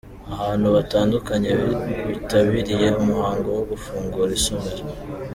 [0.35, 1.51] Abantu batandukanye
[2.07, 4.83] bitabiriye umuhango wo gufungura isomero.